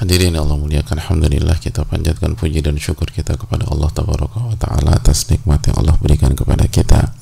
Hadirin 0.00 0.32
Allah 0.32 0.56
muliakan 0.56 0.96
Alhamdulillah 0.96 1.60
kita 1.60 1.84
panjatkan 1.84 2.32
puji 2.32 2.64
dan 2.64 2.80
syukur 2.80 3.12
kita 3.12 3.36
kepada 3.36 3.68
Allah 3.68 3.92
Tabaraka 3.92 4.48
wa 4.48 4.56
Ta'ala 4.56 4.96
atas 4.96 5.28
nikmat 5.28 5.60
yang 5.68 5.76
Allah 5.76 5.92
berikan 6.00 6.32
kepada 6.32 6.64
kita. 6.64 7.12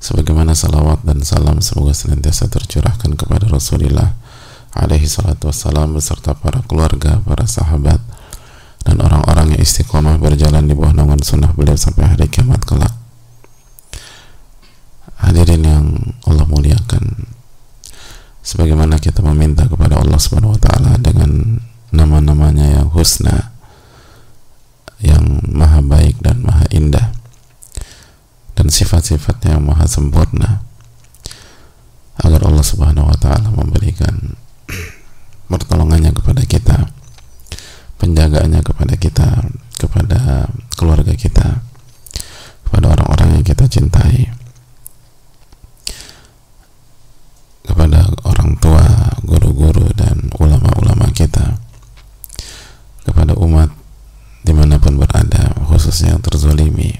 Sebagaimana 0.00 0.56
salawat 0.56 1.04
dan 1.04 1.20
salam 1.20 1.60
semoga 1.60 1.92
senantiasa 1.92 2.48
tercurahkan 2.48 3.12
kepada 3.20 3.52
Rasulullah 3.52 4.16
alaihi 4.72 5.04
salatu 5.04 5.52
wassalam 5.52 5.92
beserta 5.92 6.32
para 6.32 6.64
keluarga, 6.64 7.20
para 7.20 7.44
sahabat 7.44 8.00
dan 8.88 8.96
orang-orang 9.04 9.52
yang 9.52 9.60
istiqomah 9.60 10.16
berjalan 10.16 10.64
di 10.64 10.72
bawah 10.72 10.96
naungan 10.96 11.20
sunnah 11.20 11.52
beliau 11.52 11.76
sampai 11.76 12.16
hari 12.16 12.32
kiamat 12.32 12.64
kelak. 12.64 12.96
Hadirin 15.20 15.68
yang 15.68 15.84
Allah 16.24 16.48
muliakan 16.48 17.28
sebagaimana 18.48 18.96
kita 18.96 19.20
meminta 19.20 19.68
kepada 19.68 20.00
Allah 20.00 20.16
Subhanahu 20.16 20.56
wa 20.56 20.60
taala 20.64 20.96
dengan 20.96 21.60
nama-namanya 21.92 22.80
yang 22.80 22.88
husna 22.88 23.52
yang 25.04 25.44
maha 25.52 25.84
baik 25.84 26.16
dan 26.24 26.40
maha 26.40 26.64
indah 26.72 27.12
dan 28.56 28.72
sifat-sifatnya 28.72 29.60
yang 29.60 29.68
maha 29.68 29.84
sempurna 29.84 30.64
agar 32.24 32.40
Allah 32.48 32.64
Subhanahu 32.64 33.12
wa 33.12 33.18
taala 33.20 33.52
memberikan 33.52 34.16
pertolongannya 35.52 36.16
kepada 36.16 36.40
kita 36.48 36.88
penjagaannya 38.00 38.64
kepada 38.64 38.94
kita 38.96 39.28
kepada 39.76 40.48
keluarga 40.72 41.12
kita 41.12 41.60
kepada 42.64 42.96
orang-orang 42.96 43.40
yang 43.40 43.44
kita 43.44 43.68
cintai 43.68 44.32
kepada 47.68 48.08
orang 48.24 48.56
tua, 48.56 49.12
guru-guru 49.20 49.92
dan 49.92 50.32
ulama-ulama 50.40 51.12
kita. 51.12 51.60
Kepada 53.04 53.36
umat 53.36 53.68
di 54.40 54.56
mana 54.56 54.80
pun 54.80 54.96
berada 54.96 55.52
khususnya 55.68 56.16
yang 56.16 56.24
terzolimi 56.24 56.96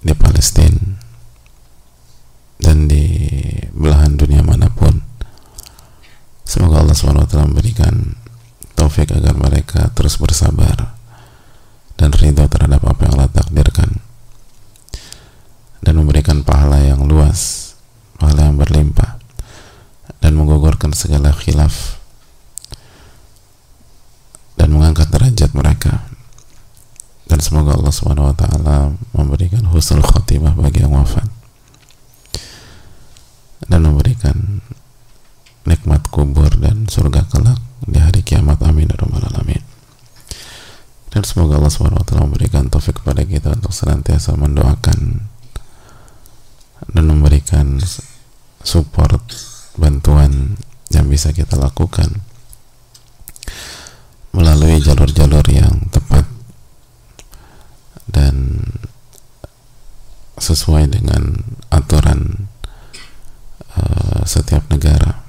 di 0.00 0.14
Palestina 0.16 0.96
dan 2.56 2.88
di 2.88 3.04
belahan 3.76 4.16
dunia 4.16 4.40
mana 4.40 4.72
pun. 4.72 5.04
Semoga 6.48 6.80
Allah 6.80 6.96
SWT 6.96 7.36
memberikan 7.44 8.16
taufik 8.72 9.12
agar 9.12 9.36
mereka 9.36 9.92
terus 9.92 10.16
bersabar 10.16 10.96
dan 12.00 12.08
ridho 12.16 12.48
terhadap 12.48 12.80
apa 12.88 13.00
yang 13.04 13.12
Allah 13.20 13.32
takdirkan 13.36 14.00
dan 15.84 15.92
memberikan 15.98 16.40
pahala 16.40 16.80
yang 16.80 17.04
luas 17.04 17.67
pahala 18.18 18.50
yang 18.50 18.58
berlimpah 18.58 19.16
dan 20.18 20.34
menggugurkan 20.34 20.90
segala 20.92 21.30
khilaf 21.30 22.02
dan 24.58 24.74
mengangkat 24.74 25.08
derajat 25.08 25.54
mereka. 25.54 26.04
Dan 27.28 27.38
semoga 27.44 27.76
Allah 27.76 27.92
Subhanahu 27.92 28.32
wa 28.32 28.36
taala 28.36 28.76
memberikan 29.14 29.62
husnul 29.70 30.02
khotimah 30.02 30.56
bagi 30.58 30.82
yang 30.82 30.96
wafat 30.96 31.28
dan 33.68 33.84
memberikan 33.84 34.64
nikmat 35.68 36.08
kubur 36.08 36.48
dan 36.56 36.88
surga 36.88 37.28
kelak 37.28 37.60
di 37.84 38.00
hari 38.00 38.24
kiamat. 38.24 38.58
Amin 38.64 38.88
ya 38.88 38.96
alamin. 38.98 39.62
Dan 41.12 41.22
semoga 41.24 41.60
Allah 41.60 41.72
Subhanahu 41.72 42.00
wa 42.00 42.06
taala 42.08 42.24
memberikan 42.24 42.72
taufik 42.72 43.04
kepada 43.04 43.22
kita 43.28 43.52
untuk 43.54 43.76
senantiasa 43.76 44.32
mendoakan 44.34 45.28
dan 46.86 47.04
memberikan 47.10 47.82
support 48.62 49.22
bantuan 49.78 50.58
yang 50.90 51.06
bisa 51.10 51.34
kita 51.34 51.58
lakukan 51.58 52.22
melalui 54.34 54.78
jalur-jalur 54.78 55.42
yang 55.50 55.88
tepat 55.90 56.26
dan 58.08 58.62
sesuai 60.38 60.88
dengan 60.94 61.42
aturan 61.68 62.48
uh, 63.74 64.22
setiap 64.22 64.64
negara. 64.70 65.26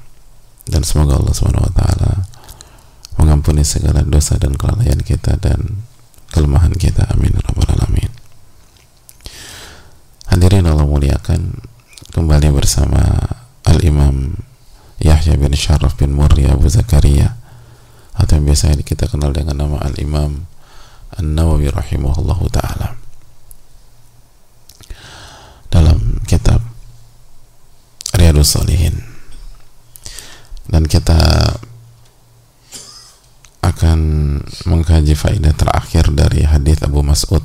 Dan 0.70 0.86
semoga 0.86 1.18
Allah 1.18 1.34
swt 1.34 1.82
mengampuni 3.18 3.66
segala 3.66 4.06
dosa 4.06 4.38
dan 4.38 4.54
kelalaian 4.54 5.02
kita 5.02 5.42
dan 5.42 5.82
kelemahan 6.30 6.78
kita. 6.78 7.10
Amin 7.10 7.34
ya 7.34 7.42
rabbal 7.42 7.74
alamin 7.74 8.09
hadirin 10.40 10.72
Allah 10.72 10.88
muliakan 10.88 11.52
kembali 12.16 12.56
bersama 12.56 13.04
Al-Imam 13.68 14.40
Yahya 15.04 15.36
bin 15.36 15.52
Sharaf 15.52 16.00
bin 16.00 16.16
Murri 16.16 16.48
Abu 16.48 16.64
Zakaria 16.72 17.36
atau 18.16 18.40
yang 18.40 18.48
biasa 18.48 18.72
kita 18.80 19.12
kenal 19.12 19.36
dengan 19.36 19.60
nama 19.60 19.84
Al-Imam 19.84 20.48
An-Nawawi 21.20 21.68
rahimahullahu 21.76 22.48
taala. 22.56 22.96
Dalam 25.68 26.24
kitab 26.24 26.64
Riyadus 28.16 28.56
Salihin. 28.56 28.96
Dan 30.72 30.88
kita 30.88 31.20
akan 33.60 34.00
mengkaji 34.64 35.20
faedah 35.20 35.52
terakhir 35.52 36.08
dari 36.16 36.48
hadis 36.48 36.80
Abu 36.80 37.04
Mas'ud 37.04 37.44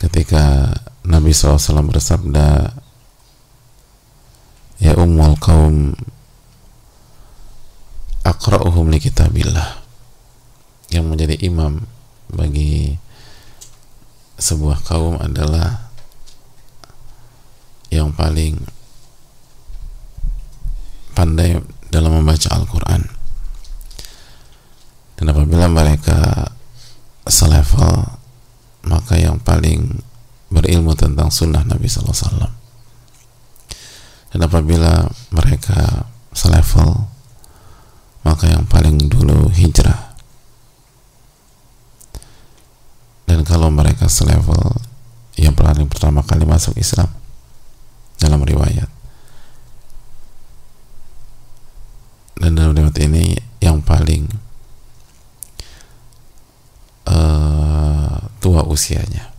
ketika 0.00 0.72
Nabi 1.06 1.32
SAW 1.32 1.88
bersabda 1.88 2.76
Ya 4.80 4.96
ummul 4.96 5.36
kaum 5.36 5.92
Akra'uhum 8.20 8.92
li 8.92 9.00
kitabillah. 9.00 9.80
Yang 10.92 11.04
menjadi 11.08 11.36
imam 11.44 11.84
bagi 12.32 12.96
sebuah 14.40 14.80
kaum 14.84 15.20
adalah 15.20 15.88
yang 17.92 18.12
paling 18.12 18.60
pandai 21.16 21.60
dalam 21.92 22.20
membaca 22.20 22.48
Al-Quran. 22.52 23.02
Dan 25.20 25.24
apabila 25.32 25.68
mereka 25.68 26.48
selevel 27.28 28.16
maka 28.88 29.20
yang 29.20 29.36
paling 29.40 30.00
berilmu 30.50 30.98
tentang 30.98 31.30
sunnah 31.30 31.62
Nabi 31.62 31.86
Sallallahu 31.86 32.12
Alaihi 32.12 32.26
Wasallam. 32.26 32.52
Dan 34.30 34.40
apabila 34.46 34.92
mereka 35.34 36.06
selevel 36.34 37.10
maka 38.20 38.52
yang 38.52 38.68
paling 38.68 39.08
dulu 39.08 39.48
hijrah. 39.48 40.12
Dan 43.24 43.46
kalau 43.46 43.70
mereka 43.72 44.10
selevel 44.10 44.76
yang 45.38 45.54
paling 45.56 45.88
pertama 45.88 46.20
kali 46.26 46.44
masuk 46.44 46.76
Islam 46.76 47.08
dalam 48.20 48.42
riwayat. 48.42 48.90
Dan 52.36 52.58
dalam 52.58 52.74
riwayat 52.76 52.98
ini 53.00 53.38
yang 53.62 53.80
paling 53.80 54.28
uh, 57.08 58.18
tua 58.40 58.66
usianya 58.66 59.29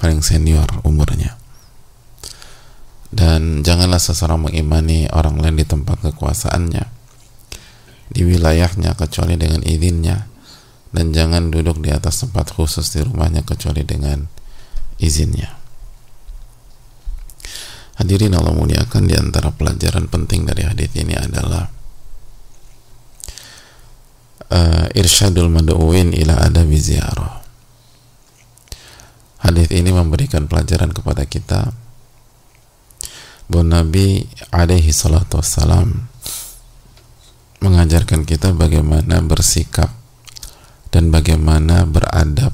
paling 0.00 0.24
senior 0.24 0.66
umurnya. 0.82 1.36
Dan 3.12 3.60
janganlah 3.60 4.00
seseorang 4.00 4.48
mengimani 4.48 5.06
orang 5.12 5.36
lain 5.36 5.60
di 5.60 5.66
tempat 5.68 6.00
kekuasaannya 6.00 6.84
di 8.10 8.20
wilayahnya 8.26 8.96
kecuali 8.96 9.36
dengan 9.36 9.60
izinnya. 9.62 10.26
Dan 10.90 11.14
jangan 11.14 11.54
duduk 11.54 11.78
di 11.78 11.94
atas 11.94 12.26
tempat 12.26 12.50
khusus 12.50 12.90
di 12.90 13.06
rumahnya 13.06 13.46
kecuali 13.46 13.86
dengan 13.86 14.26
izinnya. 14.98 15.54
Hadirin 18.00 18.34
Allah 18.34 18.56
muliakan 18.56 19.06
di 19.06 19.14
antara 19.14 19.52
pelajaran 19.54 20.08
penting 20.08 20.48
dari 20.48 20.66
hadis 20.66 20.90
ini 20.96 21.14
adalah 21.14 21.68
uh, 24.50 24.86
irsyadul 24.96 25.52
mad'uin 25.52 26.16
ila 26.16 26.48
adabi 26.48 26.80
ziarah 26.80 27.39
Hadis 29.40 29.72
ini 29.72 29.88
memberikan 29.88 30.44
pelajaran 30.44 30.92
kepada 30.92 31.24
kita 31.24 31.72
bahwa 33.48 33.82
Nabi 33.82 34.28
alaihi 34.52 34.92
salatu 34.92 35.40
wassalam 35.40 36.06
mengajarkan 37.64 38.28
kita 38.28 38.52
bagaimana 38.52 39.24
bersikap 39.24 39.90
dan 40.92 41.08
bagaimana 41.08 41.88
beradab 41.88 42.52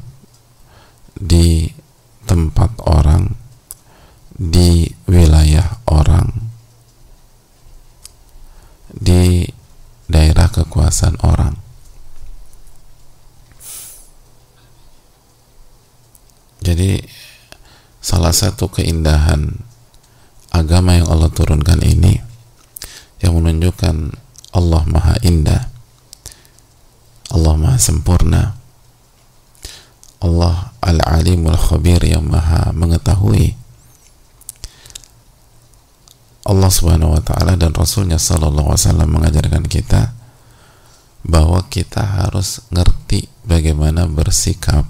di 1.18 1.74
tempat 2.24 2.70
orang 2.86 3.34
di 4.36 4.88
wilayah 5.08 5.80
orang 5.88 6.28
di 8.92 9.48
daerah 10.06 10.48
kekuasaan 10.48 11.18
orang 11.24 11.65
jadi 16.62 17.02
salah 18.00 18.32
satu 18.32 18.70
keindahan 18.70 19.58
agama 20.54 20.96
yang 20.96 21.10
Allah 21.10 21.28
turunkan 21.28 21.82
ini 21.82 22.22
yang 23.20 23.36
menunjukkan 23.36 24.14
Allah 24.56 24.82
Maha 24.88 25.16
Indah 25.26 25.68
Allah 27.34 27.54
Maha 27.58 27.76
Sempurna 27.76 28.56
Allah 30.22 30.72
Al-Alimul 30.80 31.58
Khabir 31.58 32.00
yang 32.06 32.24
Maha 32.24 32.72
mengetahui 32.72 33.52
Allah 36.46 36.70
Subhanahu 36.70 37.18
wa 37.18 37.22
taala 37.26 37.58
dan 37.58 37.74
Rasulnya 37.74 38.22
sallallahu 38.22 38.70
alaihi 38.70 38.86
wasallam 38.86 39.08
mengajarkan 39.10 39.64
kita 39.66 40.14
bahwa 41.26 41.66
kita 41.66 42.06
harus 42.06 42.62
ngerti 42.70 43.26
bagaimana 43.42 44.06
bersikap 44.06 44.86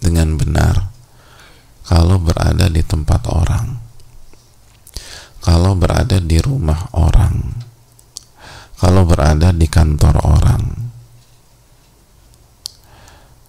dengan 0.00 0.34
benar 0.34 0.90
kalau 1.86 2.16
berada 2.18 2.66
di 2.66 2.82
tempat 2.82 3.22
orang. 3.28 3.78
Kalau 5.40 5.72
berada 5.72 6.20
di 6.20 6.36
rumah 6.40 6.92
orang. 6.92 7.64
Kalau 8.76 9.08
berada 9.08 9.52
di 9.52 9.66
kantor 9.68 10.20
orang. 10.24 10.64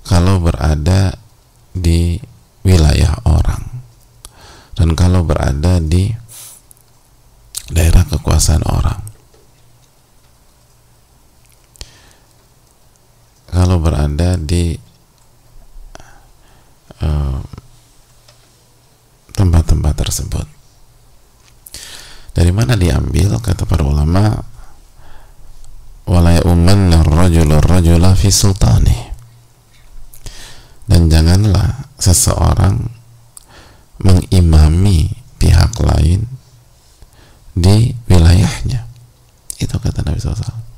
Kalau 0.07 0.39
berada 0.43 1.15
di 1.71 2.19
wilayah 2.61 3.15
orang 3.25 3.63
dan 4.75 4.93
kalau 4.93 5.25
berada 5.25 5.79
di 5.81 6.11
daerah 7.71 8.03
kekuasaan 8.05 8.65
orang 8.67 9.01
kalau 13.51 13.77
berada 13.79 14.39
di 14.39 14.75
eh, 17.01 17.39
tempat-tempat 19.35 19.93
uh, 19.95 19.99
tersebut 20.01 20.47
dari 22.31 22.51
mana 22.51 22.75
diambil 22.75 23.39
kata 23.39 23.67
para 23.67 23.83
ulama 23.83 24.43
wala 26.07 26.35
ya'umanna 26.35 27.03
rajula 27.05 27.59
rajula 27.63 28.15
fi 28.15 28.27
sultani 28.31 29.11
dan 30.91 31.07
janganlah 31.07 31.87
seseorang 32.01 32.91
mengimami 34.03 35.13
pihak 35.37 35.71
lain 35.79 36.25
di 37.53 37.93
wilayahnya 38.09 38.89
itu 39.61 39.75
kata 39.77 40.01
Nabi 40.03 40.10
SAW 40.21 40.71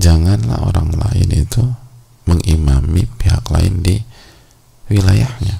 janganlah 0.00 0.64
orang 0.64 0.96
lain 0.96 1.28
itu 1.30 1.62
mengimami 2.24 3.04
pihak 3.20 3.44
lain 3.52 3.84
di 3.84 4.00
wilayahnya. 4.88 5.56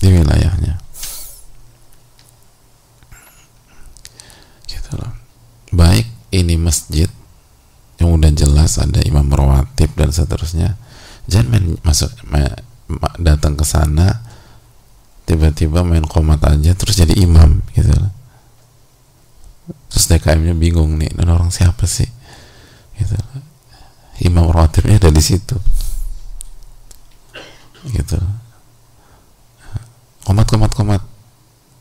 Di 0.00 0.08
wilayahnya. 0.08 0.74
Gitu 4.66 4.90
loh. 4.96 5.12
Baik 5.74 6.08
ini 6.32 6.56
masjid 6.56 7.12
yang 8.00 8.16
udah 8.18 8.32
jelas 8.32 8.80
ada 8.80 9.04
imam 9.04 9.28
rawatib 9.28 9.92
dan 9.98 10.10
seterusnya. 10.10 10.80
Jangan 11.28 11.48
main 11.52 11.66
masuk 11.84 12.10
datang 13.20 13.54
ke 13.54 13.64
sana 13.68 14.20
tiba-tiba 15.22 15.86
main 15.86 16.02
komat 16.02 16.44
aja 16.44 16.74
terus 16.74 16.98
jadi 16.98 17.14
imam 17.14 17.62
gitu 17.72 17.94
terus 19.90 20.10
DKM-nya 20.10 20.54
bingung 20.58 20.98
nih 20.98 21.14
ini 21.14 21.22
orang 21.28 21.54
siapa 21.54 21.86
sih? 21.86 22.08
Gitu. 22.98 23.14
Imam 24.26 24.50
rawatibnya 24.50 24.98
ada 24.98 25.10
di 25.10 25.22
situ. 25.22 25.56
Gitu. 27.86 28.18
Komat 30.22 30.46
komat 30.50 30.72
komat. 30.74 31.02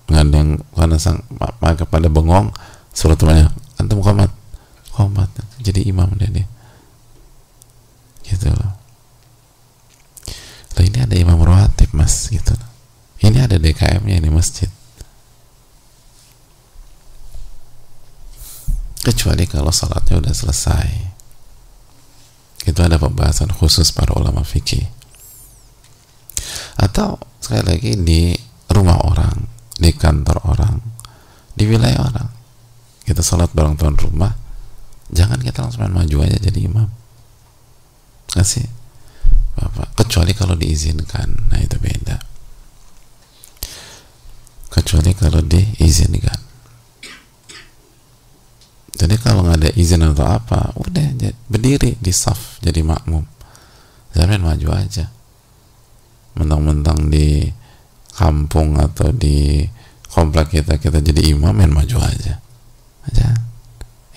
Nggak 0.09 0.23
ada 0.27 0.37
yang 0.37 0.51
karena 0.73 0.97
sang 0.97 1.23
maka 1.61 1.85
pada 1.85 2.09
bengong 2.09 2.51
surat 2.91 3.17
banyak 3.21 3.49
antum 3.77 4.01
komat. 4.01 4.29
Komat. 4.93 5.29
Jadi 5.61 5.85
imam 5.89 6.09
dia 6.17 6.29
nih. 6.29 6.47
Gitu. 8.25 8.49
Loh 10.71 10.83
ini 10.83 10.97
ada 11.01 11.15
imam 11.17 11.37
rawatib 11.37 11.93
mas. 11.93 12.29
Gitu. 12.33 12.53
Ini 13.21 13.45
ada 13.45 13.61
DKM-nya 13.61 14.17
ini 14.17 14.29
masjid 14.33 14.69
kecuali 19.01 19.49
kalau 19.49 19.73
salatnya 19.73 20.21
udah 20.21 20.33
selesai. 20.33 20.87
Itu 22.61 22.79
ada 22.85 23.01
pembahasan 23.01 23.49
khusus 23.49 23.89
para 23.89 24.13
ulama 24.13 24.45
fikih. 24.45 24.85
Atau 26.77 27.17
sekali 27.41 27.65
lagi 27.65 27.91
di 27.97 28.37
rumah 28.69 29.01
orang 29.01 29.49
di 29.81 29.89
kantor 29.97 30.37
orang 30.45 30.77
di 31.57 31.65
wilayah 31.65 32.05
orang. 32.05 32.29
Kita 33.01 33.25
salat 33.25 33.49
bareng 33.51 33.75
tuan 33.75 33.97
rumah 33.97 34.31
jangan 35.11 35.41
kita 35.41 35.65
langsung 35.65 35.83
main 35.83 36.05
maju 36.05 36.17
aja 36.21 36.37
jadi 36.37 36.59
imam. 36.69 36.87
Nggak 38.37 38.47
sih? 38.47 38.65
Bapak 39.57 39.97
kecuali 39.97 40.31
kalau 40.37 40.53
diizinkan. 40.53 41.49
Nah 41.49 41.59
itu 41.59 41.81
beda. 41.81 42.21
Kecuali 44.71 45.11
kalau 45.17 45.41
diizinkan 45.43 46.50
jadi 49.01 49.17
kalau 49.17 49.41
nggak 49.41 49.65
ada 49.65 49.71
izin 49.73 50.05
atau 50.13 50.29
apa 50.29 50.77
udah 50.77 51.33
berdiri 51.49 51.97
di 51.97 52.13
saf 52.13 52.61
jadi 52.61 52.85
makmum. 52.85 53.25
Jangan 54.13 54.37
maju 54.45 54.77
aja. 54.77 55.09
Mentang-mentang 56.37 57.09
di 57.09 57.49
kampung 58.13 58.77
atau 58.77 59.09
di 59.09 59.65
komplek 60.05 60.61
kita 60.61 60.77
kita 60.77 61.01
jadi 61.01 61.33
imam 61.33 61.49
main 61.49 61.73
maju 61.73 61.97
aja. 61.97 62.37
Aja. 63.09 63.27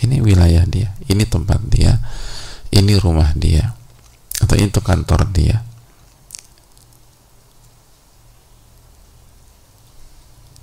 Ini 0.04 0.20
wilayah 0.20 0.68
dia. 0.68 0.92
Ini 1.08 1.24
tempat 1.32 1.64
dia. 1.64 1.96
Ini 2.68 3.00
rumah 3.00 3.32
dia. 3.32 3.72
Atau 4.44 4.60
itu 4.60 4.84
kantor 4.84 5.32
dia. 5.32 5.64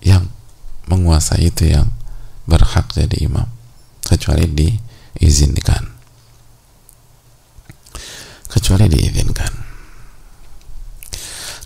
Yang 0.05 0.29
menguasai 0.85 1.49
itu 1.49 1.73
yang 1.73 1.89
berhak 2.45 2.85
jadi 2.93 3.17
imam 3.25 3.49
kecuali 4.11 4.43
diizinkan. 4.51 5.83
Kecuali 8.51 8.91
diizinkan. 8.91 9.51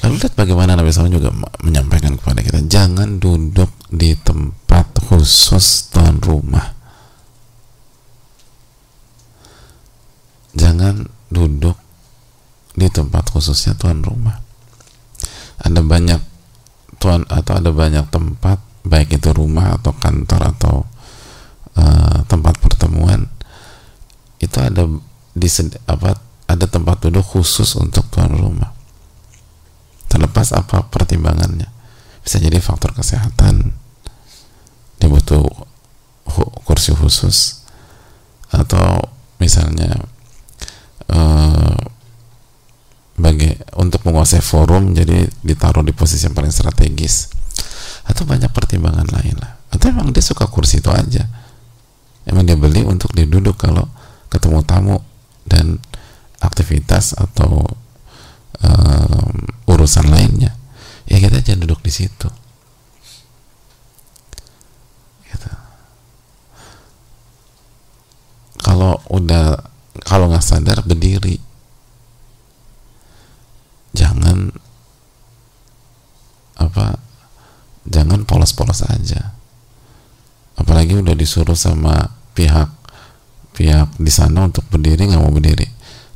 Lalu 0.06 0.22
lihat 0.22 0.38
bagaimana 0.38 0.78
Nabi 0.78 0.94
SAW 0.94 1.10
juga 1.10 1.34
menyampaikan 1.66 2.14
kepada 2.14 2.46
kita 2.46 2.62
jangan 2.70 3.18
duduk 3.18 3.74
di 3.90 4.14
tempat 4.14 5.02
khusus 5.02 5.90
tuan 5.90 6.22
rumah. 6.22 6.78
Jangan 10.54 11.10
duduk 11.34 11.74
di 12.78 12.86
tempat 12.94 13.34
khususnya 13.34 13.74
tuan 13.74 14.06
rumah. 14.06 14.38
Ada 15.66 15.82
banyak 15.82 16.22
tuan 17.02 17.26
atau 17.26 17.58
ada 17.58 17.74
banyak 17.74 18.06
tempat 18.14 18.62
baik 18.86 19.18
itu 19.18 19.34
rumah 19.34 19.82
atau 19.82 19.90
kantor 19.98 20.54
atau 20.54 20.76
uh, 21.76 22.24
tempat 22.28 22.60
pertemuan 22.60 23.28
itu 24.40 24.58
ada 24.60 24.88
di 25.36 25.48
apa 25.88 26.16
ada 26.46 26.66
tempat 26.70 27.08
duduk 27.08 27.26
khusus 27.26 27.76
untuk 27.76 28.08
tuan 28.12 28.32
rumah. 28.32 28.72
Terlepas 30.08 30.56
apa 30.56 30.88
pertimbangannya 30.88 31.68
bisa 32.24 32.42
jadi 32.42 32.58
faktor 32.58 32.96
kesehatan 32.96 33.76
dia 34.98 35.08
butuh 35.12 35.46
kursi 36.66 36.96
khusus 36.96 37.68
atau 38.50 38.98
misalnya 39.38 39.94
uh, 41.12 41.78
bagi 43.16 43.54
untuk 43.78 44.02
menguasai 44.08 44.42
forum 44.42 44.98
jadi 44.98 45.30
ditaruh 45.44 45.86
di 45.86 45.94
posisi 45.94 46.26
yang 46.26 46.36
paling 46.36 46.52
strategis 46.52 47.30
atau 48.06 48.26
banyak 48.26 48.50
pertimbangan 48.50 49.08
lain 49.08 49.36
lah. 49.38 49.62
Atau 49.70 49.92
emang 49.92 50.10
dia 50.16 50.24
suka 50.24 50.48
kursi 50.48 50.80
itu 50.80 50.90
aja 50.90 51.28
emang 52.26 52.44
dia 52.46 52.58
beli 52.58 52.82
untuk 52.86 53.14
dia 53.14 53.26
duduk 53.30 53.58
kalau 53.58 53.86
ketemu 54.30 54.60
tamu 54.66 54.98
dan 55.46 55.78
aktivitas 56.42 57.16
atau 57.16 57.64
um, 58.62 59.34
urusan 59.70 60.10
lainnya. 60.10 60.58
Ya 61.06 61.22
kita 61.22 61.42
jangan 61.42 61.70
duduk 61.70 61.86
di 61.86 61.94
situ. 61.94 62.30
Gitu. 65.30 65.50
kalau 68.66 68.98
udah 69.14 69.62
kalau 70.04 70.30
nggak 70.30 70.46
sadar 70.46 70.82
berdiri. 70.82 71.38
Jangan 73.96 74.52
apa 76.60 77.00
jangan 77.88 78.28
polos-polos 78.28 78.84
aja 78.84 79.36
apalagi 80.86 81.02
udah 81.02 81.18
disuruh 81.18 81.58
sama 81.58 82.14
pihak 82.38 82.70
pihak 83.58 83.90
di 83.98 84.14
sana 84.14 84.46
untuk 84.46 84.62
berdiri 84.70 85.10
nggak 85.10 85.18
mau 85.18 85.34
berdiri. 85.34 85.66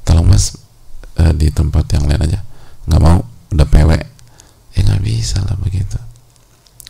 Tolong 0.06 0.30
mas 0.30 0.54
eh, 1.18 1.34
di 1.34 1.50
tempat 1.50 1.90
yang 1.90 2.06
lain 2.06 2.22
aja. 2.22 2.46
Nggak 2.86 3.02
mau 3.02 3.26
udah 3.50 3.66
pewek. 3.66 4.06
Ya 4.78 4.86
nggak 4.86 5.02
bisa 5.02 5.42
lah 5.42 5.58
begitu. 5.58 5.98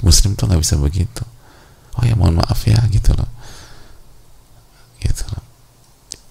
Muslim 0.03 0.36
tuh 0.36 0.51
nggak 0.51 0.59
bisa 0.59 0.75
begitu. 0.75 1.24
Oh 1.95 2.03
ya 2.03 2.19
mohon 2.19 2.43
maaf 2.43 2.59
ya 2.67 2.83
gitu 2.91 3.15
loh. 3.15 3.31
Gitu 5.00 5.24
loh. 5.31 5.43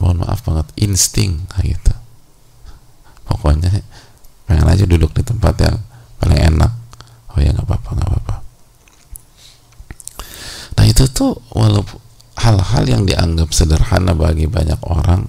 Mohon 0.04 0.28
maaf 0.28 0.44
banget. 0.44 0.68
Insting 0.84 1.48
gitu. 1.64 1.94
Pokoknya 3.24 3.72
pengen 4.44 4.68
aja 4.68 4.84
duduk 4.84 5.16
di 5.16 5.24
tempat 5.24 5.56
yang 5.64 5.80
paling 6.20 6.44
enak. 6.44 6.72
Oh 7.32 7.40
ya 7.40 7.56
nggak 7.56 7.64
apa-apa 7.64 7.90
nggak 7.96 8.08
apa-apa. 8.12 8.36
nah 8.36 8.47
itu 10.88 11.04
tuh 11.12 11.36
walaupun 11.52 12.00
hal-hal 12.40 12.84
yang 12.88 13.02
dianggap 13.04 13.52
sederhana 13.52 14.16
bagi 14.16 14.48
banyak 14.48 14.80
orang 14.88 15.28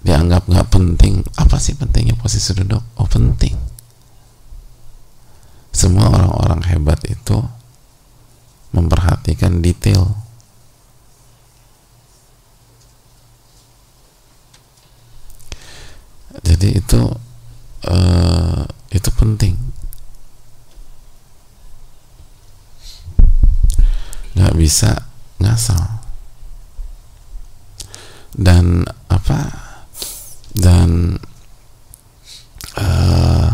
dianggap 0.00 0.48
nggak 0.48 0.68
penting. 0.72 1.20
Apa 1.36 1.60
sih 1.60 1.76
pentingnya 1.76 2.16
posisi 2.16 2.56
duduk? 2.56 2.80
Oh 2.96 3.04
penting. 3.06 3.54
Semua 5.68 6.08
orang-orang 6.08 6.64
hebat 6.72 7.00
itu 7.04 7.36
memperhatikan 8.72 9.60
detail. 9.60 10.16
Jadi 16.40 16.80
itu 16.80 17.00
uh, 17.84 18.64
itu 18.88 19.10
penting 19.12 19.54
nggak 24.32 24.51
bisa 24.62 24.94
ngasal 25.42 26.06
dan 28.30 28.86
apa 29.10 29.50
dan 30.54 31.18
uh, 32.78 33.50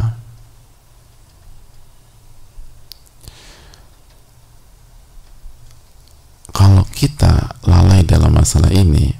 kalau 6.53 6.85
kita 6.93 7.57
lalai 7.65 8.05
dalam 8.05 8.37
masalah 8.37 8.69
ini 8.69 9.17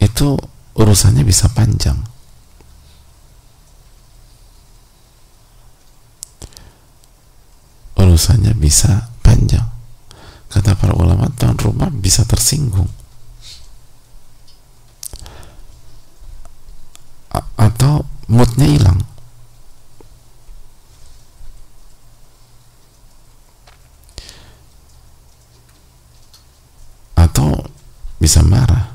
itu 0.00 0.40
urusannya 0.72 1.20
bisa 1.28 1.52
panjang 1.52 2.00
urusannya 8.20 8.52
bisa 8.70 9.10
panjang. 9.26 9.66
Kata 10.46 10.78
para 10.78 10.94
ulama 10.94 11.26
tuan 11.34 11.58
rumah 11.58 11.90
bisa 11.90 12.22
tersinggung. 12.22 12.86
A 17.34 17.42
atau 17.58 18.06
moodnya 18.30 18.70
hilang 18.70 19.02
atau 27.18 27.66
bisa 28.22 28.42
marah 28.46 28.90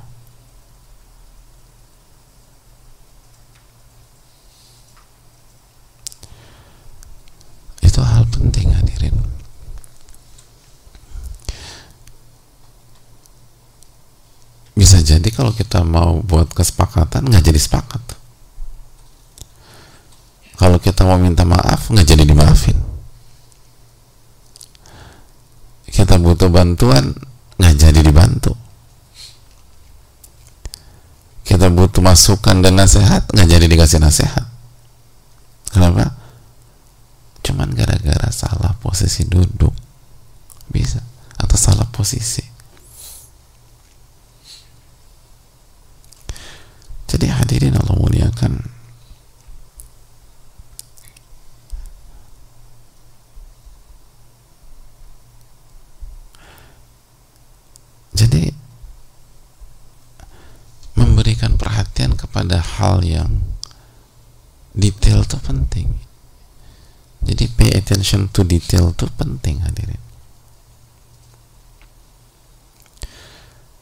itu 7.79 8.01
hal 8.03 8.27
penting 8.27 8.75
hadirin 8.75 9.15
bisa 14.86 15.01
jadi 15.01 15.34
kalau 15.34 15.50
kita 15.50 15.82
mau 15.82 16.22
buat 16.22 16.54
kesepakatan 16.54 17.25
nggak 17.25 17.42
jadi 17.50 17.58
sepakat. 17.58 18.06
Kalau 20.62 20.77
kita 20.77 21.01
mau 21.10 21.18
minta 21.18 21.42
maaf 21.42 21.89
nggak 21.89 22.06
jadi 22.06 22.22
dimaafin. 22.22 22.77
Kita 25.89 26.22
butuh 26.22 26.54
bantuan 26.54 27.18
nggak 27.58 27.75
jadi 27.82 28.00
dibantu. 28.06 28.54
Kita 31.42 31.74
butuh 31.74 32.06
masukan 32.06 32.62
dan 32.62 32.77
nasihat 32.77 33.25
nggak 33.34 33.50
jadi 33.58 33.65
dikasih 33.65 33.98
nasihat. 33.98 34.46
Kenapa? 35.74 36.13
Cuman 37.42 37.74
gara-gara 37.74 38.30
salah 38.30 38.77
posisi 38.77 39.25
duduk. 39.25 39.74
Bisa. 40.70 41.01
Atau 41.42 41.58
salah 41.58 41.89
posisi 41.89 42.54
jadi 47.16 47.32
hadirin 47.32 47.80
Allah 47.80 47.96
muliakan 47.96 48.60
jadi 58.12 58.51
memberikan 61.00 61.56
perhatian 61.56 62.20
kepada 62.20 62.60
hal 62.86 63.01
yang 63.01 63.42
detail 64.77 65.25
itu 65.25 65.38
penting. 65.42 65.89
Jadi 67.25 67.50
pay 67.50 67.74
attention 67.74 68.30
to 68.30 68.46
detail 68.46 68.94
itu 68.94 69.10
penting 69.18 69.65
hadirin. 69.65 70.01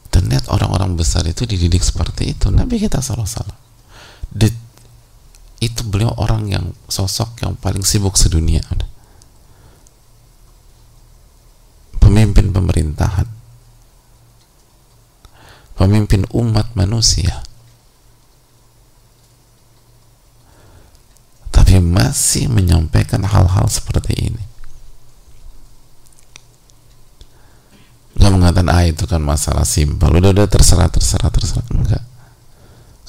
Dan 0.08 0.32
lihat 0.32 0.48
orang-orang 0.48 0.96
besar 0.96 1.26
itu 1.28 1.44
dididik 1.44 1.82
seperti 1.82 2.32
itu 2.32 2.46
Nabi 2.48 2.78
kita 2.78 3.02
salah-salah 3.02 3.64
itu 5.64 5.80
beliau 5.88 6.12
orang 6.20 6.52
yang 6.52 6.66
sosok 6.92 7.40
yang 7.40 7.56
paling 7.56 7.80
sibuk 7.80 8.20
sedunia 8.20 8.60
pemimpin 11.98 12.52
pemerintahan. 12.52 13.26
Pemimpin 15.74 16.22
umat 16.30 16.70
manusia 16.78 17.42
tapi 21.50 21.82
masih 22.04 22.52
menyampaikan 22.52 23.24
hal-hal 23.24 23.64
seperti 23.72 24.28
ini. 24.28 24.44
Nggak 28.20 28.32
mengatakan 28.32 28.68
ah 28.68 28.84
itu 28.84 29.08
kan 29.08 29.24
masalah 29.24 29.64
simpel. 29.64 30.12
Udah 30.12 30.36
udah 30.36 30.46
terserah 30.46 30.92
terserah 30.92 31.32
terserah. 31.32 31.64
Enggak 31.72 32.04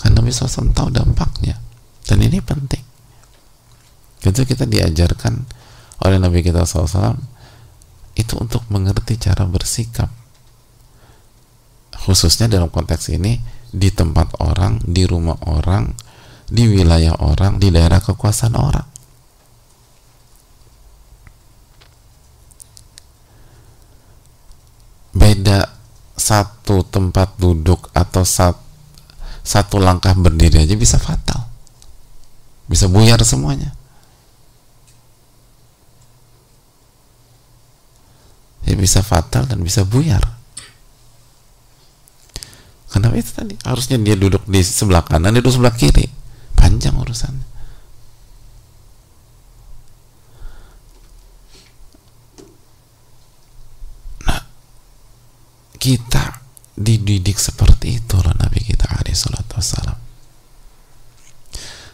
kan 0.05 0.13
Nabi 0.13 0.29
SAW 0.29 0.69
tahu 0.69 0.93
dampaknya 0.93 1.57
dan 2.05 2.21
ini 2.21 2.37
penting. 2.43 2.83
Itu 4.21 4.45
kita 4.45 4.69
diajarkan 4.69 5.33
oleh 6.05 6.17
Nabi 6.21 6.45
kita 6.45 6.61
SAW 6.61 7.17
itu 8.13 8.33
untuk 8.37 8.63
mengerti 8.69 9.17
cara 9.17 9.49
bersikap. 9.49 10.13
Khususnya 12.05 12.45
dalam 12.45 12.69
konteks 12.69 13.09
ini 13.17 13.41
di 13.73 13.89
tempat 13.89 14.37
orang, 14.39 14.77
di 14.85 15.09
rumah 15.09 15.41
orang, 15.49 15.89
di 16.45 16.63
wilayah 16.69 17.17
orang, 17.21 17.57
di 17.57 17.73
daerah 17.73 18.01
kekuasaan 18.01 18.55
orang. 18.57 18.87
Beda 25.15 25.65
satu 26.15 26.83
tempat 26.85 27.39
duduk 27.39 27.89
atau 27.95 28.27
sat, 28.27 28.55
satu 29.41 29.79
langkah 29.79 30.13
berdiri 30.13 30.63
aja 30.63 30.75
bisa 30.75 30.99
fatal. 31.01 31.47
Bisa 32.65 32.89
buyar 32.89 33.21
semuanya. 33.21 33.71
Ya 38.65 38.73
bisa 38.73 39.05
fatal 39.05 39.45
dan 39.45 39.61
bisa 39.61 39.85
buyar 39.85 40.35
Kenapa 42.95 43.19
itu 43.19 43.27
tadi? 43.35 43.59
Harusnya 43.67 43.99
dia 43.99 44.15
duduk 44.15 44.47
di 44.47 44.63
sebelah 44.63 45.03
kanan, 45.03 45.35
dia 45.35 45.43
duduk 45.43 45.59
sebelah 45.59 45.75
kiri. 45.75 46.07
Panjang 46.85 47.01
urusannya. 47.01 47.47
Nah, 54.29 54.41
kita 55.81 56.45
dididik 56.77 57.41
seperti 57.41 57.97
itu 57.97 58.21
loh 58.21 58.37
Nabi 58.37 58.61
kita 58.61 58.85
alaihi 58.85 59.17
salatu 59.17 59.57
wassalam. 59.57 59.97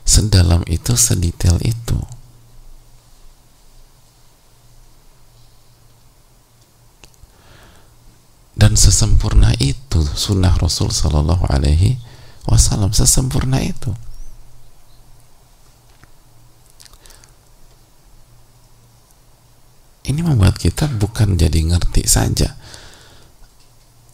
Sedalam 0.04 0.68
itu, 0.68 0.92
sedetail 1.00 1.56
itu. 1.64 1.96
Dan 8.60 8.76
sesempurna 8.76 9.56
itu 9.56 10.04
sunnah 10.04 10.52
Rasul 10.60 10.92
Shallallahu 10.92 11.48
Alaihi 11.48 11.96
Wasallam 12.44 12.92
sesempurna 12.92 13.64
itu 13.64 13.96
ini 20.12 20.22
membuat 20.22 20.60
kita 20.60 20.92
bukan 20.92 21.40
jadi 21.40 21.60
ngerti 21.72 22.04
saja. 22.04 22.60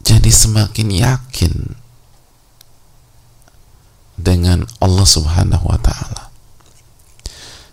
Jadi 0.06 0.30
semakin 0.30 0.88
yakin 0.94 1.54
dengan 4.18 4.64
Allah 4.78 5.06
subhanahu 5.06 5.68
wa 5.68 5.78
ta'ala. 5.78 6.30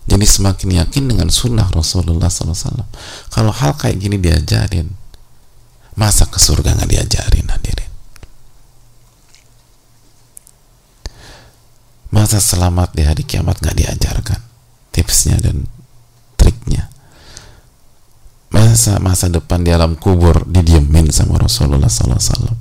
Jadi 0.05 0.25
semakin 0.25 0.85
yakin 0.85 1.03
dengan 1.09 1.33
sunnah 1.33 1.65
Rasulullah 1.73 2.29
SAW 2.29 2.85
kalau 3.33 3.49
hal 3.49 3.73
kayak 3.73 3.97
gini 3.97 4.21
diajarin 4.21 4.93
masa 5.97 6.29
ke 6.29 6.37
surga 6.37 6.77
nggak 6.77 6.91
diajarin 6.91 7.47
hadirin? 7.49 7.91
Masa 12.13 12.37
selamat 12.37 12.93
di 12.93 13.01
hari 13.01 13.25
kiamat 13.25 13.57
nggak 13.59 13.75
diajarkan? 13.75 14.41
Tipsnya 14.93 15.41
dan 15.41 15.65
masa 18.75 18.99
masa 18.99 19.31
depan 19.31 19.63
di 19.63 19.71
alam 19.71 19.95
kubur 19.95 20.43
didiemin 20.43 21.07
sama 21.07 21.39
Rasulullah 21.39 21.87
SAW 21.87 22.51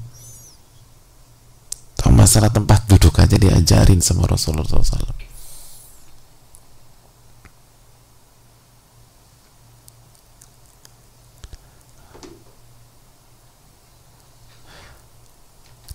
atau 1.98 2.10
masalah 2.14 2.54
tempat 2.54 2.86
duduk 2.86 3.18
aja 3.18 3.34
diajarin 3.34 3.98
sama 3.98 4.22
Rasulullah 4.30 4.62
SAW 4.62 5.10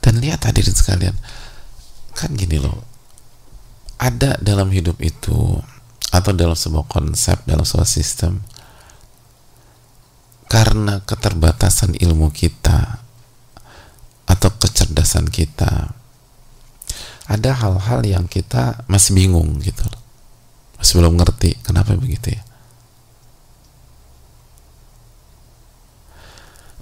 dan 0.03 0.19
lihat 0.19 0.43
hadirin 0.43 0.75
sekalian 0.75 1.15
kan 2.11 2.35
gini 2.35 2.59
loh. 2.59 2.83
Ada 3.95 4.35
dalam 4.43 4.67
hidup 4.75 4.99
itu 4.99 5.63
atau 6.11 6.31
dalam 6.35 6.59
sebuah 6.59 6.91
konsep 6.91 7.39
dalam 7.47 7.63
sebuah 7.63 7.87
sistem 7.87 8.43
karena 10.49 11.05
keterbatasan 11.05 11.93
ilmu 11.93 12.33
kita 12.33 13.05
atau 14.25 14.49
kecerdasan 14.57 15.29
kita 15.29 15.93
ada 17.29 17.51
hal-hal 17.53 18.01
yang 18.01 18.25
kita 18.25 18.81
masih 18.89 19.13
bingung 19.13 19.61
gitu 19.61 19.85
loh. 19.85 20.01
Masih 20.81 20.97
belum 20.97 21.21
ngerti 21.21 21.61
kenapa 21.61 21.93
begitu 21.93 22.33
ya. 22.33 22.41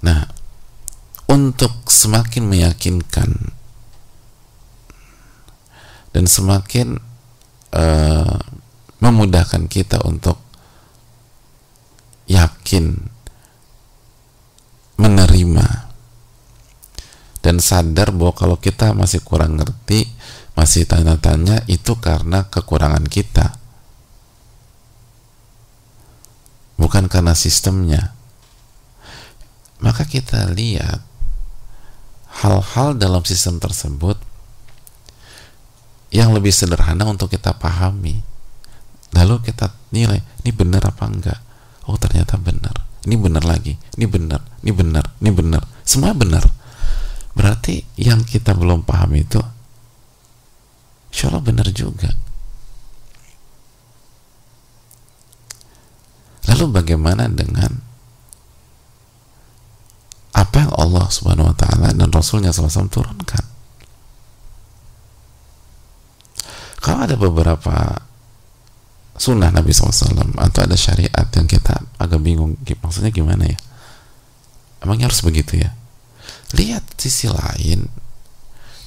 Nah 0.00 0.24
untuk 1.28 1.84
semakin 1.92 2.48
meyakinkan 2.48 3.52
dan 6.16 6.24
semakin 6.24 6.96
uh, 7.76 8.40
memudahkan 9.04 9.68
kita 9.68 10.00
untuk 10.08 10.40
yakin 12.24 13.12
menerima. 14.98 15.88
Dan 17.38 17.62
sadar 17.62 18.12
bahwa 18.12 18.34
kalau 18.34 18.56
kita 18.58 18.92
masih 18.92 19.22
kurang 19.24 19.56
ngerti 19.56 20.10
masih 20.58 20.84
tanya-tanya 20.84 21.62
itu 21.70 21.96
karena 22.02 22.50
kekurangan 22.50 23.06
kita. 23.06 23.54
Bukan 26.76 27.06
karena 27.06 27.32
sistemnya. 27.38 28.12
Maka 29.78 30.02
kita 30.02 30.50
lihat 30.50 31.06
hal-hal 32.42 32.98
dalam 32.98 33.22
sistem 33.22 33.62
tersebut 33.62 34.18
yang 36.10 36.34
lebih 36.34 36.50
sederhana 36.50 37.06
untuk 37.06 37.30
kita 37.30 37.54
pahami. 37.54 38.18
Lalu 39.14 39.46
kita 39.46 39.70
nilai 39.94 40.18
ini 40.42 40.50
benar 40.50 40.90
apa 40.90 41.06
enggak? 41.06 41.40
Oh 41.86 41.96
ternyata 41.96 42.34
benar 42.36 42.87
ini 43.06 43.14
benar 43.14 43.44
lagi 43.46 43.78
ini 43.94 44.06
benar 44.10 44.42
ini 44.62 44.72
benar 44.74 45.04
ini 45.22 45.30
benar. 45.30 45.62
Semua 45.86 46.12
benar. 46.12 46.44
Berarti 47.38 47.86
yang 47.94 48.26
kita 48.26 48.56
belum 48.56 48.82
paham 48.82 49.14
itu 49.14 49.38
insya 51.14 51.30
Allah 51.30 51.42
benar 51.44 51.68
juga. 51.70 52.10
Lalu 56.48 56.64
bagaimana 56.74 57.30
dengan 57.30 57.70
apa 60.34 60.56
yang 60.64 60.72
Allah 60.74 61.06
subhanahu 61.06 61.50
wa 61.52 61.56
ta'ala 61.56 61.92
dan 61.92 62.08
Rasulnya 62.08 62.50
SAW 62.50 62.88
turunkan? 62.88 63.44
Kalau 66.78 67.04
ada 67.04 67.14
beberapa 67.20 68.07
sunnah 69.18 69.50
Nabi 69.50 69.74
SAW 69.74 70.38
atau 70.38 70.60
ada 70.62 70.78
syariat 70.78 71.26
yang 71.34 71.46
kita 71.50 71.74
agak 71.98 72.22
bingung 72.22 72.54
maksudnya 72.62 73.10
gimana 73.10 73.50
ya? 73.50 73.58
Emangnya 74.78 75.10
harus 75.10 75.20
begitu 75.26 75.58
ya? 75.58 75.74
Lihat 76.54 76.86
sisi 76.96 77.26
lain 77.26 77.90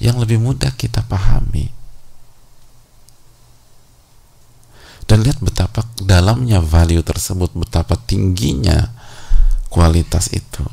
yang 0.02 0.18
lebih 0.18 0.40
mudah 0.40 0.72
kita 0.74 1.04
pahami. 1.06 1.70
Dan 5.06 5.28
lihat 5.28 5.44
betapa 5.44 5.84
dalamnya 6.00 6.64
value 6.64 7.04
tersebut 7.04 7.52
betapa 7.52 8.00
tingginya 8.00 8.90
kualitas 9.68 10.32
itu 10.32 10.64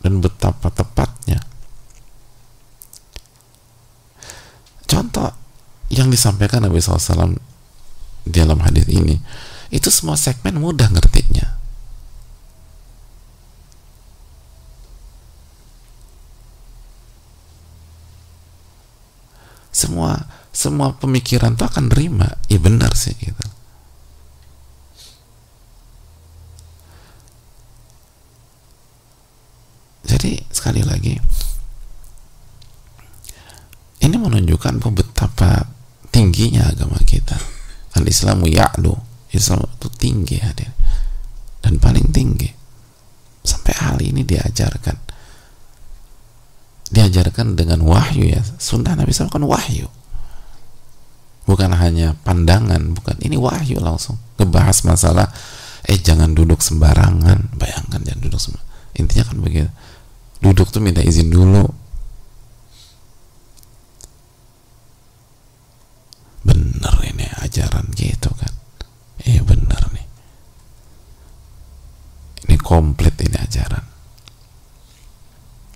dan 0.00 0.24
betapa 0.24 0.72
tepatnya. 0.72 1.44
Contoh 4.88 5.28
yang 5.92 6.08
disampaikan 6.08 6.64
Nabi 6.64 6.80
SAW 6.80 7.53
di 8.24 8.30
dalam 8.32 8.56
hadis 8.64 8.88
ini 8.88 9.20
itu 9.68 9.88
semua 9.92 10.16
segmen 10.16 10.56
mudah 10.56 10.88
ngertinya. 10.88 11.60
Semua 19.74 20.16
semua 20.54 20.94
pemikiran 20.94 21.58
tuh 21.58 21.66
akan 21.66 21.90
nerima 21.90 22.30
iya 22.46 22.62
benar 22.62 22.94
sih 22.94 23.12
gitu. 23.18 23.46
Jadi 30.06 30.38
sekali 30.54 30.86
lagi 30.86 31.18
ini 34.04 34.16
menunjukkan 34.20 34.78
betapa 34.94 35.66
tingginya 36.14 36.70
agama 36.70 37.02
kita 37.02 37.53
al-islamu 37.94 38.50
ya'lu. 38.50 38.94
Islam 39.34 39.66
itu 39.66 39.88
tinggi 39.98 40.38
hadir. 40.38 40.70
Dan 41.58 41.82
paling 41.82 42.14
tinggi. 42.14 42.46
Sampai 43.42 43.74
hal 43.82 43.98
ini 43.98 44.22
diajarkan. 44.22 44.96
Diajarkan 46.94 47.58
dengan 47.58 47.82
wahyu 47.82 48.30
ya. 48.30 48.42
Sunnah 48.58 48.94
Nabi 48.94 49.10
SAW 49.10 49.32
kan 49.32 49.42
wahyu. 49.42 49.90
Bukan 51.44 51.74
hanya 51.74 52.14
pandangan 52.22 52.94
bukan. 52.94 53.18
Ini 53.18 53.34
wahyu 53.34 53.82
langsung. 53.82 54.22
Ngebahas 54.38 54.86
masalah 54.86 55.26
eh 55.90 55.98
jangan 55.98 56.30
duduk 56.30 56.62
sembarangan. 56.62 57.58
Bayangkan 57.58 58.00
jangan 58.06 58.20
duduk 58.22 58.38
sembarangan. 58.38 58.72
Intinya 58.94 59.24
kan 59.26 59.38
begitu. 59.42 59.70
Duduk 60.38 60.70
tuh 60.70 60.78
minta 60.78 61.02
izin 61.02 61.34
dulu 61.34 61.84
bener 66.44 66.94
ini 67.08 67.24
ajaran 67.40 67.88
gitu 67.96 68.28
kan 68.36 68.52
iya 69.24 69.40
bener 69.40 69.82
nih 69.96 70.06
ini 72.44 72.56
komplit 72.73 73.13
ini 73.21 73.37
ajaran 73.37 73.85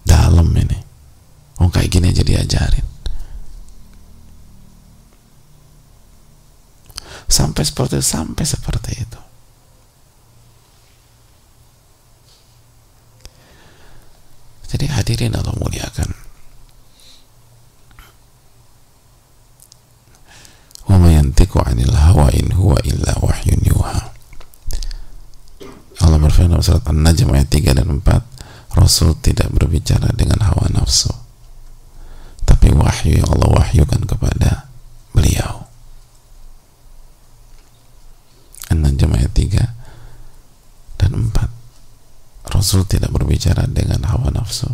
dalam 0.07 0.49
ini 0.55 0.79
oh 1.61 1.69
kayak 1.69 1.91
gini 1.91 2.09
aja 2.09 2.23
diajarin 2.23 2.87
sampai 7.29 7.63
seperti 7.65 7.97
itu 7.99 8.05
sampai 8.05 8.45
seperti 8.45 8.91
itu 8.97 9.21
jadi 14.73 14.85
hadirin 14.89 15.37
Allah 15.37 15.53
muliakan 15.57 16.23
وما 20.83 21.15
ينطق 21.15 21.67
عن 21.67 21.79
الهوى 21.79 22.27
إن 22.43 22.51
هو 22.51 22.75
إلا 22.75 23.23
وحي 23.23 23.55
Sufyan 26.38 26.54
dalam 26.54 26.62
surat 26.62 26.86
An-Najm 26.86 27.34
ayat 27.34 27.50
3 27.50 27.82
dan 27.82 27.98
4 27.98 28.78
Rasul 28.78 29.18
tidak 29.18 29.50
berbicara 29.50 30.06
dengan 30.14 30.38
hawa 30.46 30.70
nafsu 30.70 31.10
tapi 32.46 32.70
wahyu 32.70 33.18
yang 33.18 33.26
Allah 33.26 33.58
wahyukan 33.58 34.06
kepada 34.06 34.70
beliau. 35.10 35.66
An-Najm 38.70 39.18
ayat 39.18 39.34
3 39.34 41.02
dan 41.02 41.10
4 41.26 42.54
Rasul 42.54 42.86
tidak 42.86 43.10
berbicara 43.10 43.66
dengan 43.66 44.06
hawa 44.06 44.30
nafsu. 44.30 44.70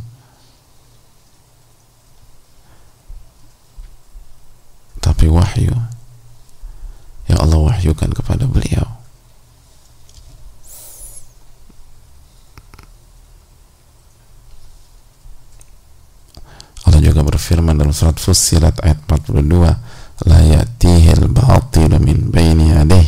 Surat 17.94 18.18
Fussilat 18.18 18.74
ayat 18.82 18.98
42 19.06 20.26
la 20.26 20.38
yatihil 20.42 21.30
batilu 21.30 22.02
min 22.02 22.34
baini 22.34 22.74
yadih 22.74 23.06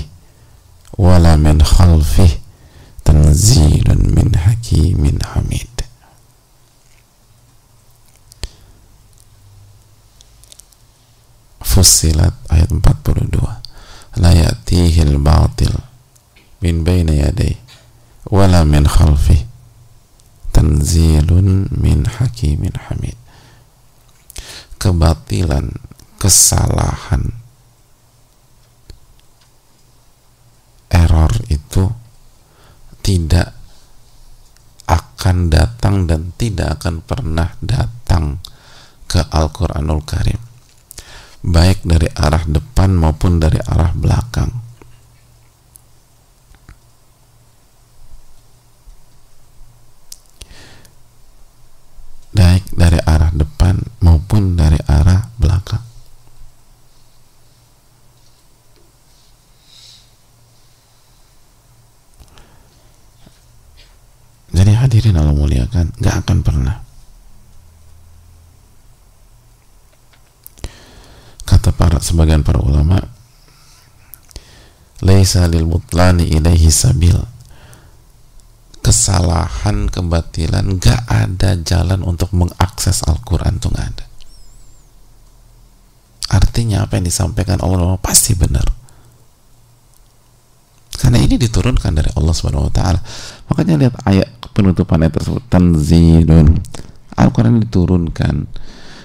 wala 0.95 1.35
min 1.35 1.59
khalfih 1.59 2.39
tanzilun 3.03 4.15
min 4.15 4.31
hakimin 4.31 5.19
hamid 5.35 5.75
Fussilat 11.67 12.39
ayat 12.55 12.71
42 12.71 14.23
la 14.23 14.31
yatihil 14.33 15.19
batil 15.19 15.75
min 16.63 16.87
baini 16.87 17.27
yadih 17.27 17.59
wala 18.31 18.63
min 18.63 18.87
khalfih 18.87 19.43
tanzilun 20.55 21.69
min 21.75 22.07
hakimin 22.07 22.73
hamid 22.89 23.26
kebatilan, 24.87 25.75
kesalahan, 26.15 27.35
error 30.87 31.35
itu 31.51 31.91
tidak 33.03 33.51
akan 34.87 35.51
datang 35.51 36.07
dan 36.07 36.31
tidak 36.39 36.79
akan 36.79 37.03
pernah 37.03 37.51
datang 37.59 38.39
ke 39.11 39.27
Al-Quranul 39.27 40.07
Karim. 40.07 40.39
Baik 41.43 41.83
dari 41.83 42.07
arah 42.15 42.47
depan 42.47 42.95
maupun 42.95 43.43
dari 43.43 43.59
arah 43.67 43.91
belakang. 43.91 44.55
Baik 52.37 52.71
dari 52.77 53.01
arah 53.03 53.33
depan 53.33 53.81
maupun 54.05 54.61
dari 54.61 54.77
arah 54.85 55.25
belakang. 55.41 55.81
Jadi 64.53 64.73
hadirin 64.77 65.17
Allah 65.17 65.33
muliakan, 65.97 66.03
gak 66.03 66.15
akan 66.25 66.39
pernah. 66.45 66.77
Kata 71.47 71.71
para 71.73 71.99
sebagian 72.03 72.43
para 72.43 72.59
ulama, 72.61 73.01
laisa 75.01 75.47
lil 75.47 75.65
mutlani 75.65 76.27
ilaihi 76.27 76.69
sabil 76.69 77.17
kesalahan, 78.83 79.91
kebatilan, 79.91 80.79
gak 80.79 81.07
ada 81.11 81.59
jalan 81.59 82.07
untuk 82.07 82.31
mengakses 82.35 83.03
Al-Quran 83.07 83.59
tuh 83.59 83.75
ada. 83.75 84.07
Artinya 86.27 86.83
apa 86.83 86.99
yang 86.99 87.07
disampaikan 87.07 87.63
Allah 87.63 87.99
pasti 88.03 88.35
benar. 88.35 88.67
Karena 90.97 91.23
ini 91.23 91.39
diturunkan 91.39 91.93
dari 91.95 92.11
Allah 92.19 92.35
Subhanahu 92.35 92.67
wa 92.67 92.75
taala. 92.75 92.99
Makanya 93.47 93.75
lihat 93.79 93.95
ayat 94.03 94.36
penutupan 94.57 95.05
ayat 95.05 95.21
tersebut 95.21 95.45
tanzilun. 95.53 96.57
Al-Qur'an 97.17 97.61
diturunkan 97.61 98.49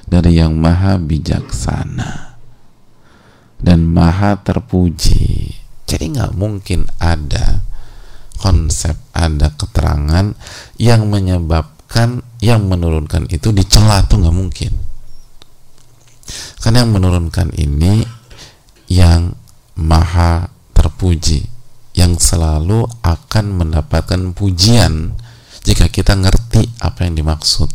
dari 0.07 0.39
yang 0.39 0.55
maha 0.55 0.95
bijaksana 0.95 2.39
dan 3.59 3.83
maha 3.83 4.39
terpuji. 4.39 5.51
Jadi 5.83 6.15
nggak 6.15 6.31
mungkin 6.39 6.87
ada 7.03 7.67
konsep 8.41 8.97
ada 9.13 9.53
keterangan 9.53 10.33
yang 10.81 11.05
menyebabkan 11.05 12.25
yang 12.41 12.65
menurunkan 12.65 13.29
itu 13.29 13.53
dicela 13.53 14.01
tuh 14.09 14.17
nggak 14.25 14.33
mungkin 14.33 14.73
karena 16.57 16.81
yang 16.81 16.91
menurunkan 16.97 17.53
ini 17.53 18.01
yang 18.89 19.37
maha 19.77 20.49
terpuji 20.73 21.45
yang 21.93 22.17
selalu 22.17 22.89
akan 23.05 23.45
mendapatkan 23.61 24.33
pujian 24.33 25.13
jika 25.61 25.85
kita 25.89 26.17
ngerti 26.17 26.81
apa 26.81 27.05
yang 27.05 27.17
dimaksud. 27.17 27.69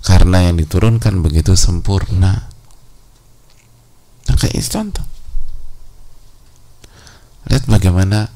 Karena 0.00 0.48
yang 0.48 0.56
diturunkan 0.56 1.20
begitu 1.20 1.52
sempurna. 1.58 2.48
Nah 4.26 4.36
kayak 4.38 4.56
contoh. 4.64 5.06
Lihat 7.50 7.66
bagaimana 7.66 8.30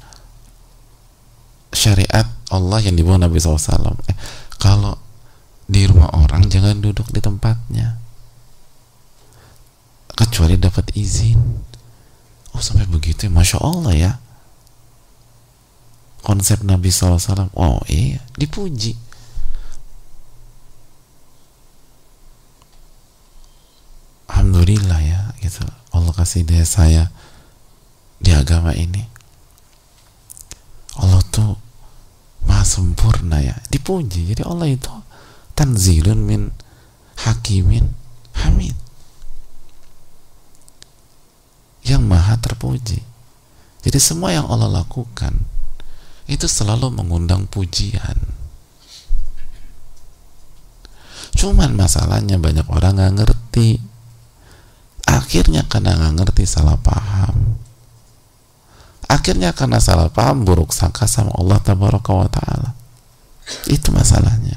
syariat 1.71 2.27
Allah 2.51 2.79
yang 2.83 2.99
dibawa 2.99 3.27
Nabi 3.27 3.39
SAW 3.39 3.99
eh, 4.11 4.17
kalau 4.59 4.99
di 5.65 5.89
rumah 5.89 6.13
orang 6.13 6.51
jangan 6.51 6.83
duduk 6.83 7.09
di 7.15 7.23
tempatnya. 7.23 8.03
Kecuali 10.15 10.55
dapat 10.61 10.95
izin. 10.95 11.39
Oh 12.55 12.63
sampai 12.63 12.87
begitu 12.87 13.27
ya? 13.27 13.33
Masya 13.35 13.59
Allah 13.59 13.95
ya 13.95 14.13
konsep 16.25 16.65
Nabi 16.65 16.89
SAW 16.89 17.53
oh 17.53 17.85
iya 17.85 18.25
dipuji. 18.41 18.97
Alhamdulillah 24.33 25.01
ya 25.05 25.21
gitu. 25.45 25.61
Allah 25.93 26.13
kasih 26.17 26.49
dia 26.49 26.65
saya 26.65 27.13
di 28.17 28.33
agama 28.33 28.73
ini. 28.73 29.05
Allah 30.97 31.21
tuh 31.29 31.61
maha 32.49 32.65
sempurna 32.65 33.45
ya 33.45 33.61
dipuji. 33.69 34.33
Jadi 34.33 34.49
Allah 34.49 34.73
itu 34.73 34.91
tanzilun 35.53 36.25
min 36.25 36.49
hakimin 37.21 37.93
hamid. 38.41 38.73
Yang 41.85 42.03
maha 42.09 42.41
terpuji. 42.41 43.05
Jadi 43.85 43.99
semua 44.01 44.33
yang 44.33 44.49
Allah 44.49 44.81
lakukan 44.81 45.54
itu 46.25 46.49
selalu 46.49 46.89
mengundang 46.89 47.45
pujian. 47.45 48.17
Cuman 51.35 51.77
masalahnya 51.77 52.41
banyak 52.41 52.65
orang 52.71 52.97
nggak 52.97 53.15
ngerti. 53.21 53.83
Akhirnya 55.05 55.67
karena 55.69 55.99
nggak 55.99 56.15
ngerti 56.25 56.45
salah 56.49 56.81
paham. 56.81 57.61
Akhirnya 59.11 59.53
karena 59.53 59.83
salah 59.83 60.09
paham 60.09 60.49
buruk 60.49 60.73
sangka 60.73 61.05
sama 61.05 61.35
Allah 61.37 61.61
tabaraka 61.61 62.13
wa 62.15 62.29
taala. 62.31 62.71
Itu 63.69 63.93
masalahnya. 63.93 64.57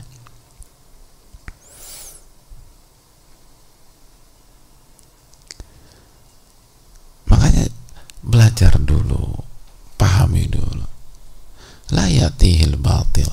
Makanya 7.28 7.68
belajar 8.24 8.80
dulu 8.80 9.47
layatihil 12.28 12.76
batil. 12.76 13.32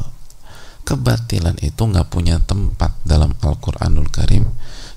Kebatilan 0.85 1.59
itu 1.65 1.81
nggak 1.81 2.13
punya 2.13 2.39
tempat 2.45 2.95
dalam 3.03 3.35
Al-Quranul 3.41 4.07
Karim 4.13 4.47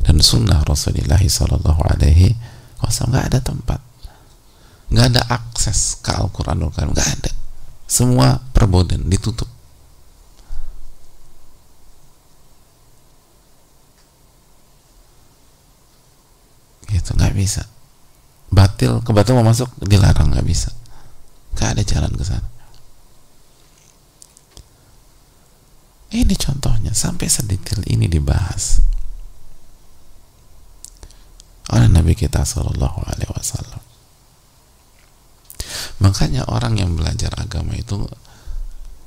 dan 0.03 0.21
sunnah 0.21 0.61
Rasulullah 0.67 1.17
Sallallahu 1.17 1.81
Alaihi 1.81 2.37
Wasallam. 2.83 3.17
Nggak 3.17 3.27
ada 3.33 3.39
tempat. 3.41 3.79
Nggak 4.93 5.07
ada 5.15 5.21
akses 5.31 5.97
ke 6.03 6.11
Al-Quranul 6.11 6.75
Karim. 6.75 6.91
Nggak 6.91 7.09
ada. 7.17 7.31
Semua 7.87 8.35
perboden 8.51 9.07
ditutup. 9.07 9.47
Gitu 16.91 17.09
nggak 17.15 17.31
bisa. 17.31 17.63
Batil 18.51 18.99
ke 19.07 19.11
batil 19.15 19.39
mau 19.39 19.47
masuk 19.47 19.71
dilarang 19.79 20.35
nggak 20.35 20.43
bisa. 20.43 20.67
Nggak 21.55 21.79
ada 21.79 21.83
jalan 21.87 22.11
ke 22.11 22.25
sana 22.27 22.56
ini 26.13 26.35
contohnya 26.39 26.95
sampai 26.95 27.27
sedetail 27.27 27.83
ini 27.87 28.07
dibahas 28.07 28.79
oleh 31.71 31.91
Nabi 31.91 32.15
kita 32.15 32.47
Shallallahu 32.47 33.03
Alaihi 33.11 33.31
Wasallam 33.35 33.87
Makanya 35.97 36.45
orang 36.45 36.77
yang 36.77 36.93
belajar 36.93 37.33
agama 37.41 37.73
itu 37.73 38.05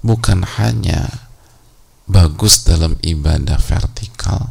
bukan 0.02 0.42
hanya 0.58 1.30
bagus 2.10 2.66
dalam 2.66 2.98
ibadah 2.98 3.62
vertikal, 3.62 4.50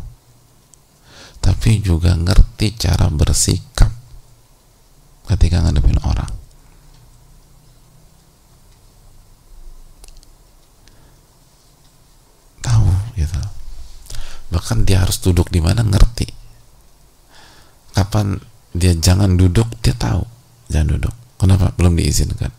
tapi 1.43 1.83
juga 1.83 2.15
ngerti 2.15 2.79
cara 2.79 3.11
bersikap 3.11 3.91
ketika 5.27 5.59
ngadepin 5.67 5.99
orang. 5.99 6.31
Tahu 12.63 12.87
gitu. 13.19 13.41
Bahkan 14.49 14.87
dia 14.87 15.03
harus 15.03 15.19
duduk 15.19 15.51
di 15.51 15.59
mana 15.59 15.83
ngerti. 15.83 16.25
Kapan 17.93 18.39
dia 18.71 18.95
jangan 18.95 19.35
duduk 19.35 19.67
dia 19.83 19.93
tahu. 19.93 20.23
Jangan 20.71 20.97
duduk. 20.97 21.15
Kenapa? 21.37 21.75
Belum 21.75 21.93
diizinkan. 21.99 22.51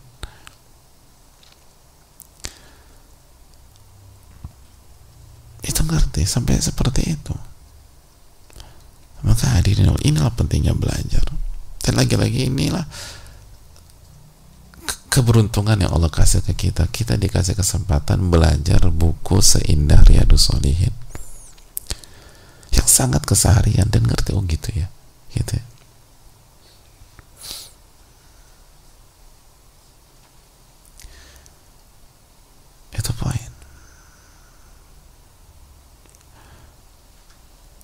Itu 5.61 5.81
ngerti 5.85 6.25
sampai 6.25 6.57
seperti 6.57 7.13
itu. 7.13 7.35
Maka 9.21 9.61
hadirin 9.61 9.93
inilah 10.01 10.33
pentingnya 10.33 10.73
belajar. 10.73 11.21
Dan 11.81 11.93
lagi-lagi 11.97 12.49
inilah 12.49 12.85
keberuntungan 15.11 15.75
yang 15.75 15.91
Allah 15.91 16.07
kasih 16.07 16.39
ke 16.47 16.55
kita. 16.55 16.87
Kita 16.87 17.19
dikasih 17.19 17.59
kesempatan 17.59 18.31
belajar 18.31 18.87
buku 18.87 19.43
seindah 19.43 19.99
Riyadus 20.07 20.47
Solihin 20.47 20.95
yang 22.71 22.87
sangat 22.87 23.27
keseharian 23.27 23.91
dan 23.91 24.07
ngerti 24.07 24.31
oh 24.31 24.43
gitu 24.47 24.71
ya 24.71 24.87
gitu 25.35 25.59
ya. 25.59 25.65
itu 32.91 33.11
poin. 33.17 33.51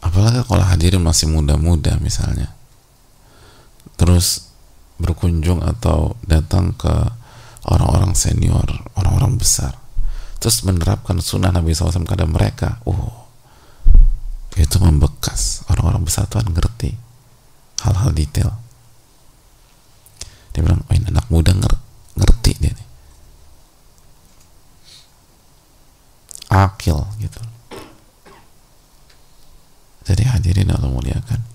Apalagi 0.03 0.45
kalau 0.45 0.63
hadirin 0.67 1.01
masih 1.01 1.31
muda-muda 1.31 1.97
misalnya. 1.97 2.53
Terus 3.97 4.46
berkunjung 4.97 5.61
atau 5.61 6.17
datang 6.25 6.73
ke 6.73 6.93
orang-orang 7.69 8.17
senior, 8.17 8.65
orang-orang 8.97 9.37
besar. 9.37 9.77
Terus 10.37 10.61
menerapkan 10.65 11.17
sunnah 11.17 11.49
Nabi 11.49 11.73
SAW 11.73 12.05
kepada 12.05 12.29
mereka. 12.29 12.77
Oh 12.85 13.27
itu 14.57 14.77
membekas. 14.81 15.61
Orang-orang 15.69 16.01
besar 16.01 16.25
Tuhan 16.25 16.49
ngerti 16.49 16.97
hal-hal 17.85 18.09
detail. 18.13 18.57
Dia 20.53 20.65
bilang 20.65 20.81
oh 20.81 20.93
ini 20.97 21.05
anak 21.13 21.29
muda 21.29 21.53
nger 21.53 21.73
ngerti 22.17 22.51
dia 22.57 22.73
nih. 22.73 22.87
Akil 26.49 26.97
gitu. 27.21 27.41
Jadi 30.07 30.23
hadirin 30.25 30.73
Allah 30.73 30.89
muliakan 30.89 31.46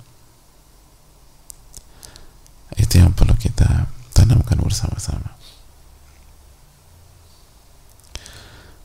itu 2.78 3.00
yang 3.00 3.12
perlu 3.12 3.36
kita 3.36 3.88
tanamkan 4.12 4.60
bersama-sama 4.60 5.36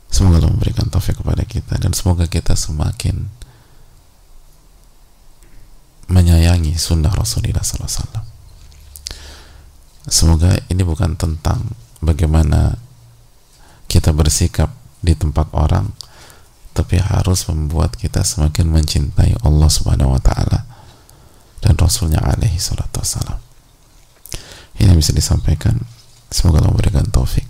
semoga 0.08 0.40
Allah 0.42 0.52
memberikan 0.52 0.88
taufik 0.88 1.20
kepada 1.20 1.44
kita 1.44 1.78
dan 1.78 1.92
semoga 1.92 2.26
kita 2.26 2.56
semakin 2.56 3.28
menyayangi 6.08 6.74
sunnah 6.80 7.12
Rasulullah 7.12 7.62
SAW 7.62 8.24
semoga 10.08 10.56
ini 10.72 10.82
bukan 10.82 11.20
tentang 11.20 11.76
bagaimana 12.00 12.80
kita 13.88 14.12
bersikap 14.16 14.72
di 15.00 15.12
tempat 15.14 15.52
orang 15.52 15.92
tapi 16.78 17.02
harus 17.02 17.42
membuat 17.50 17.98
kita 17.98 18.22
semakin 18.22 18.70
mencintai 18.70 19.42
Allah 19.42 19.66
Subhanahu 19.66 20.14
wa 20.14 20.22
taala 20.22 20.62
dan 21.58 21.74
Rasulnya 21.74 22.22
alaihi 22.22 22.54
salatu 22.62 23.02
wassalam 23.02 23.47
ini 24.78 24.94
bisa 24.94 25.10
disampaikan. 25.10 25.74
Semoga 26.30 26.62
Allah 26.62 26.72
memberikan 26.74 27.06
taufik. 27.08 27.46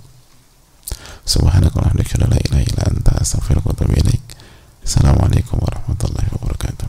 Assalamualaikum 4.89 5.61
warahmatullahi 5.61 6.33
wabarakatuh. 6.33 6.89